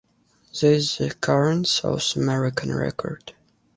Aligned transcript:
This 0.59 0.97
the 0.97 1.11
current 1.13 1.67
South 1.67 2.15
American 2.15 2.73
record. 2.73 3.35